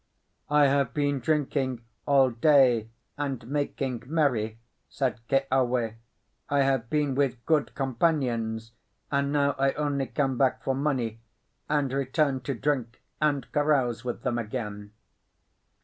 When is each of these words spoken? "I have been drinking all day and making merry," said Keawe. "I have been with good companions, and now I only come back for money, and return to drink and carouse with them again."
"I 0.49 0.65
have 0.65 0.95
been 0.95 1.19
drinking 1.19 1.83
all 2.07 2.31
day 2.31 2.89
and 3.19 3.45
making 3.47 4.01
merry," 4.07 4.57
said 4.89 5.19
Keawe. 5.27 5.93
"I 6.49 6.61
have 6.63 6.89
been 6.89 7.13
with 7.13 7.45
good 7.45 7.75
companions, 7.75 8.71
and 9.11 9.31
now 9.31 9.51
I 9.59 9.73
only 9.73 10.07
come 10.07 10.39
back 10.39 10.63
for 10.63 10.73
money, 10.73 11.21
and 11.69 11.93
return 11.93 12.39
to 12.39 12.55
drink 12.55 13.03
and 13.21 13.45
carouse 13.51 14.03
with 14.03 14.23
them 14.23 14.39
again." 14.39 14.91